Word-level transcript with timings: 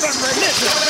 stomping 0.00 0.22
religion. 0.22 0.89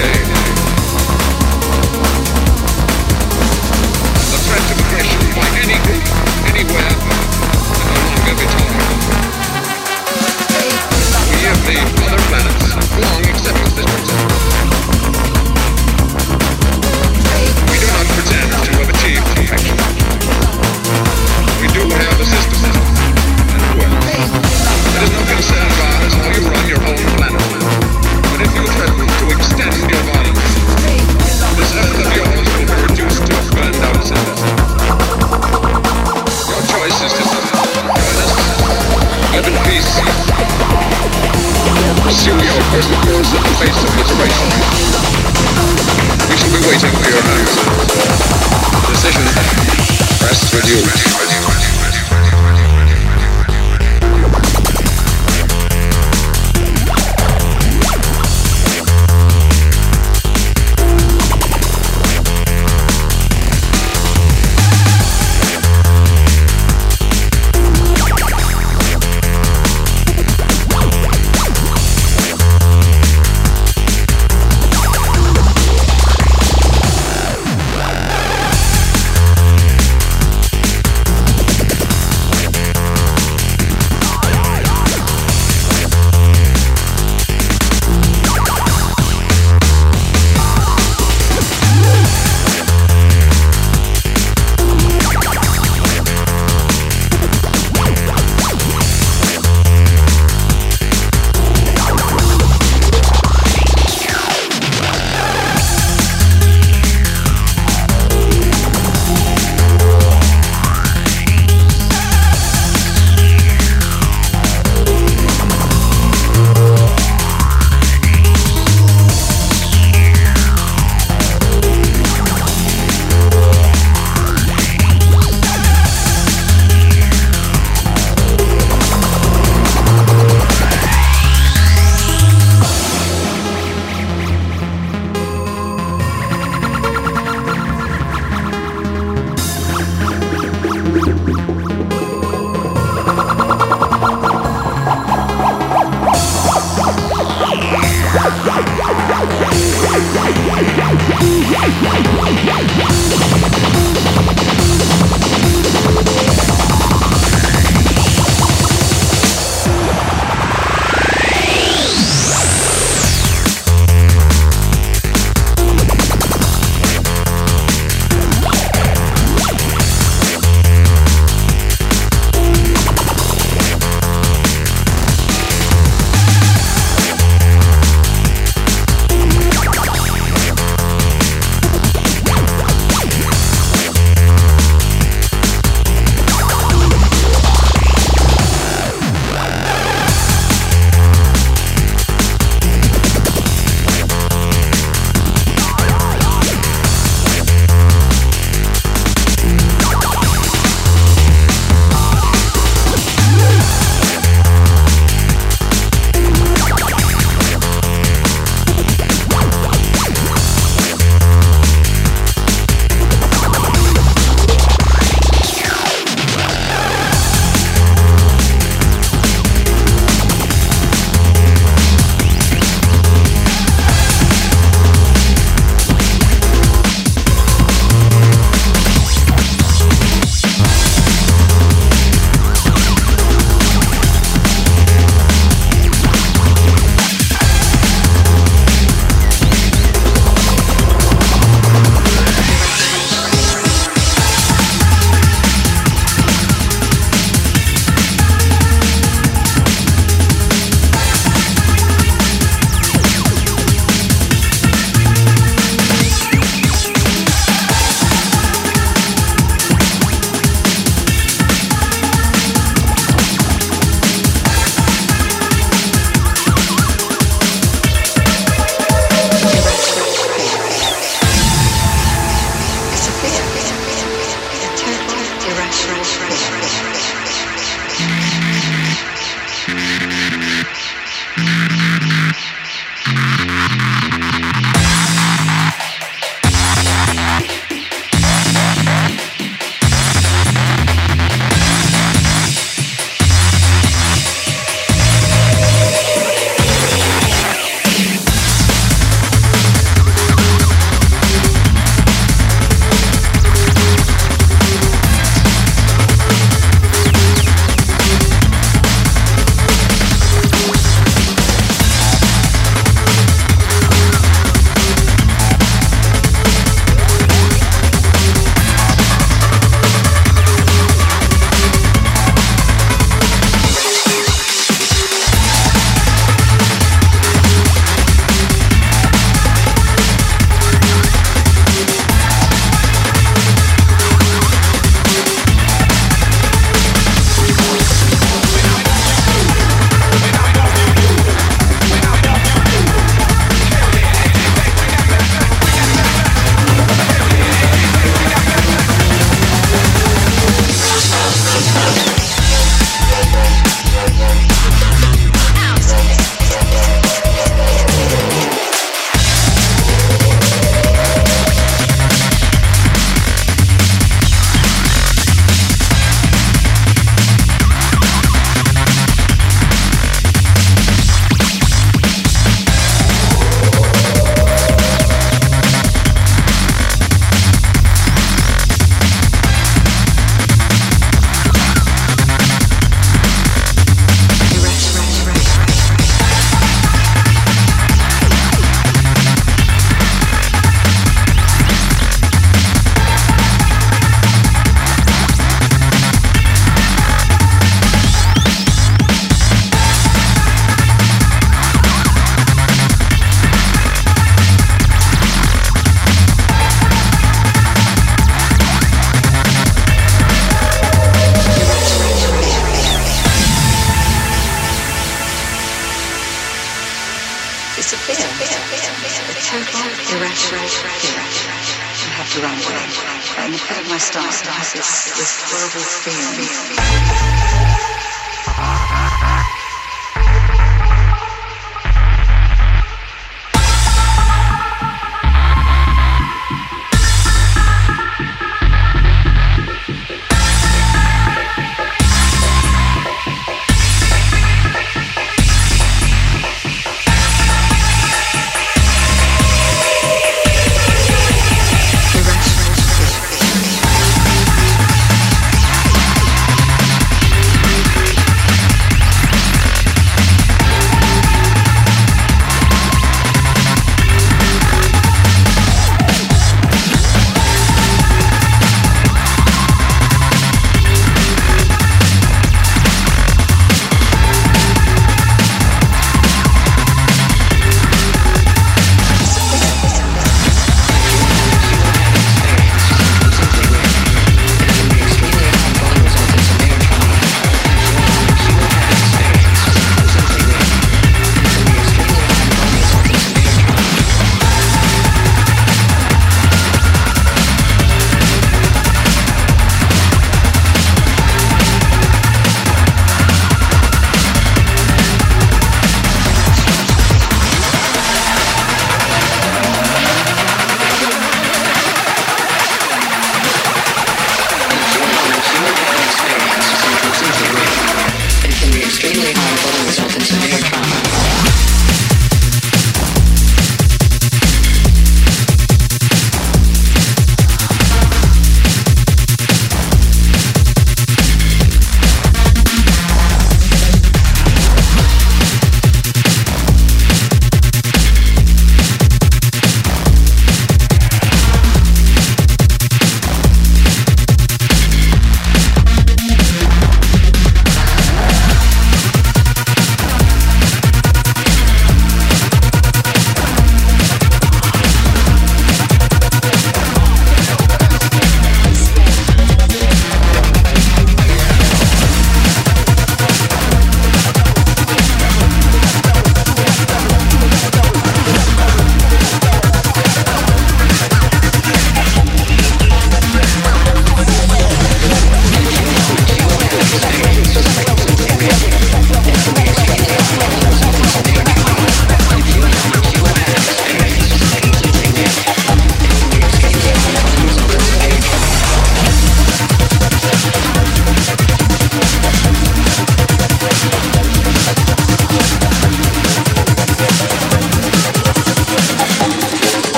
City. 0.00 0.39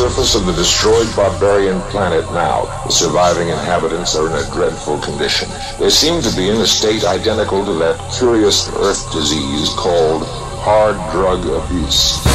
Surface 0.00 0.34
of 0.34 0.46
the 0.46 0.52
destroyed 0.54 1.06
barbarian 1.14 1.78
planet 1.92 2.24
now. 2.32 2.64
The 2.86 2.90
surviving 2.90 3.50
inhabitants 3.50 4.16
are 4.16 4.28
in 4.28 4.32
a 4.32 4.50
dreadful 4.50 4.98
condition. 4.98 5.46
They 5.78 5.90
seem 5.90 6.22
to 6.22 6.34
be 6.34 6.48
in 6.48 6.56
a 6.56 6.66
state 6.66 7.04
identical 7.04 7.66
to 7.66 7.74
that 7.74 7.98
curious 8.10 8.70
earth 8.76 9.12
disease 9.12 9.68
called 9.76 10.22
hard 10.64 10.96
drug 11.12 11.44
abuse. 11.44 12.29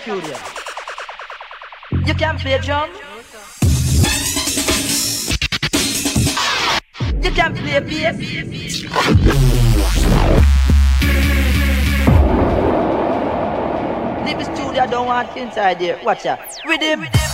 Studio. 0.00 0.36
You 2.06 2.14
can 2.14 2.38
play 2.38 2.58
drum. 2.58 2.90
You 7.22 7.30
can 7.30 7.54
play 7.54 7.80
bass. 7.80 8.16
Leave 14.24 14.38
the 14.38 14.44
studio, 14.54 14.86
don't 14.86 15.06
want 15.06 15.36
inside 15.36 15.78
here. 15.78 15.98
Watch 16.02 16.24
out. 16.26 16.40
With 16.64 16.80
him. 16.80 17.29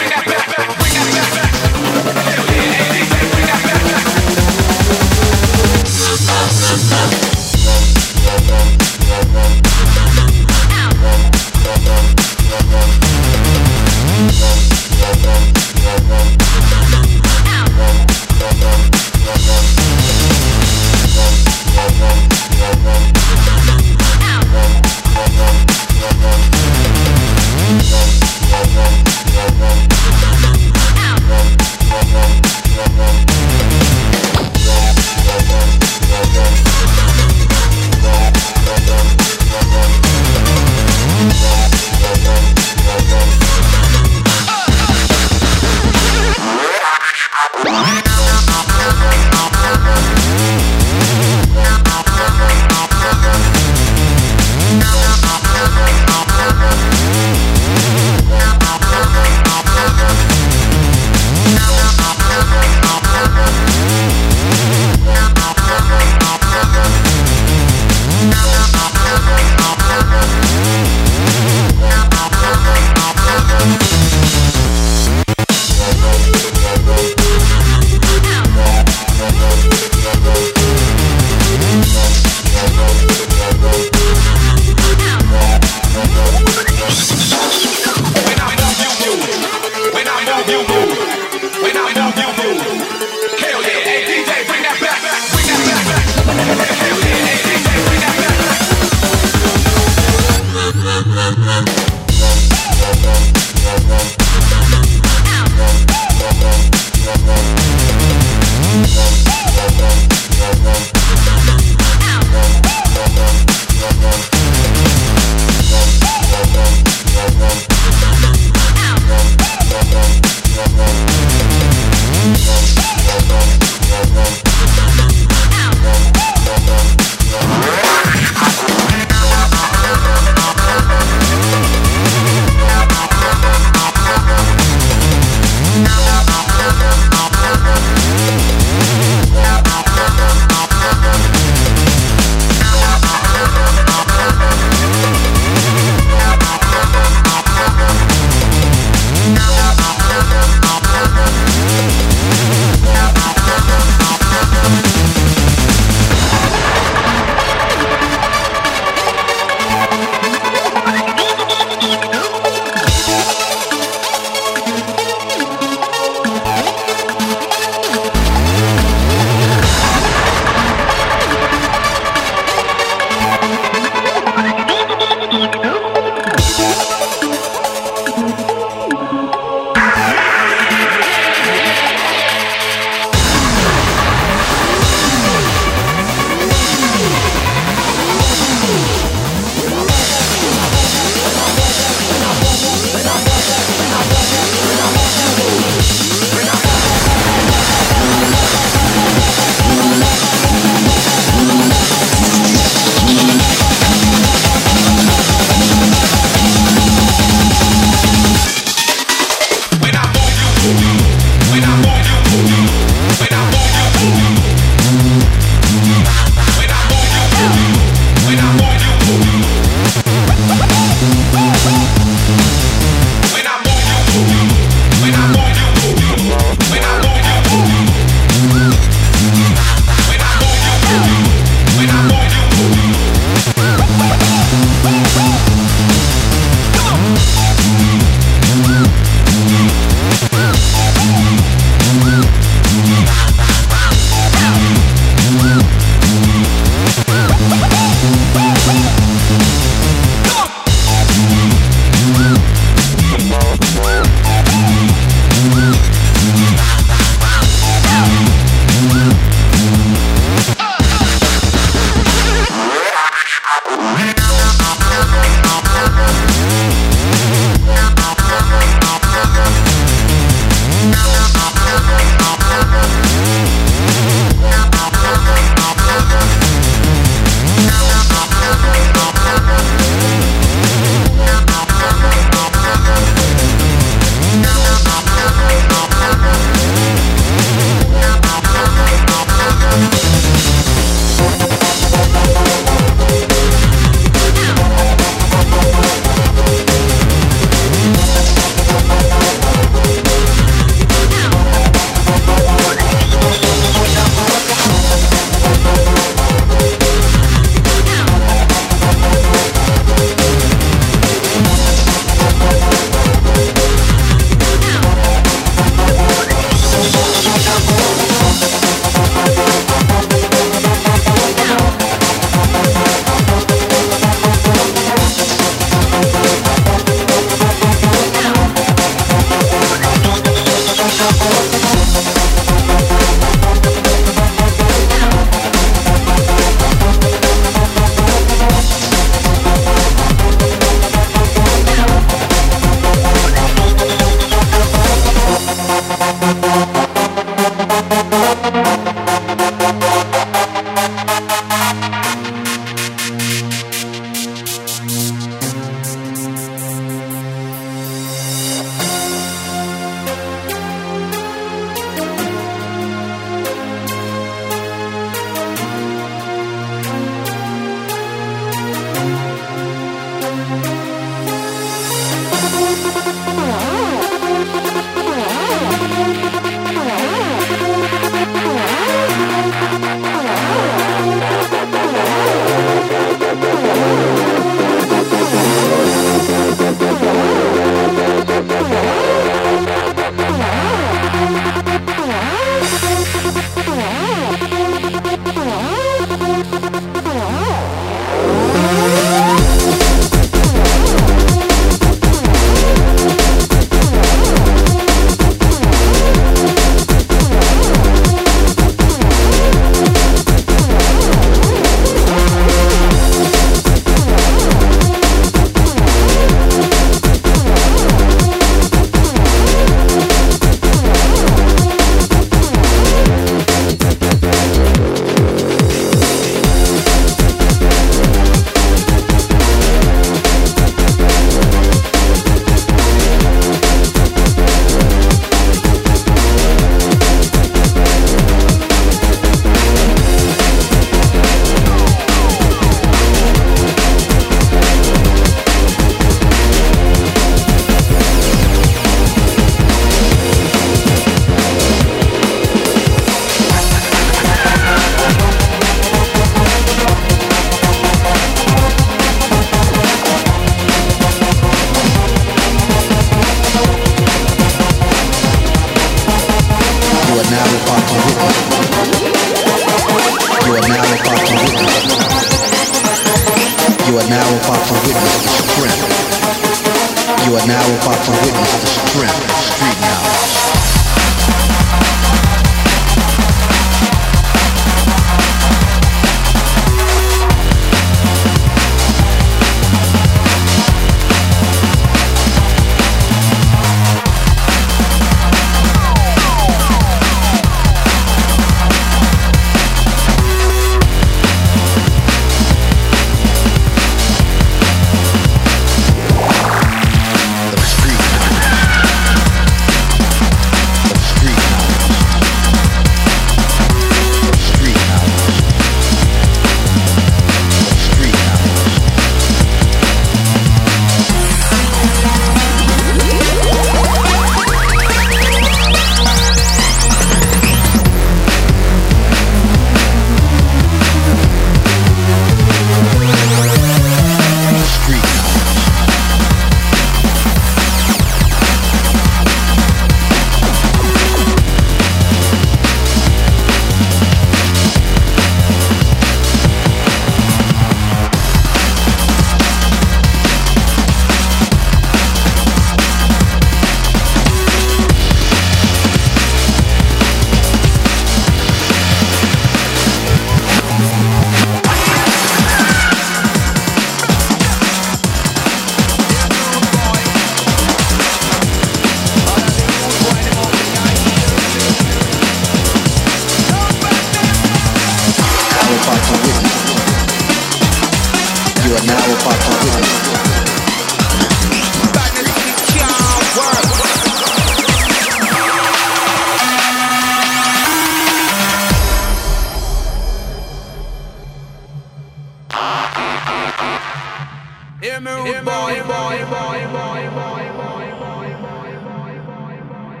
mood, 595.00 595.44
boy, 595.44 595.82
boy, 595.82 596.24
boy, 596.28 596.66
boy, 596.68 596.68
boy, 596.74 597.08
boy, 597.16 597.48
boy, 597.56 597.88
boy, 597.96 598.36
boy, 598.36 598.76
boy, 598.76 599.56
boy. 599.68 600.00